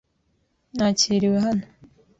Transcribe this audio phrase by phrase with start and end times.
[0.75, 1.65] Ntakiriwe hano.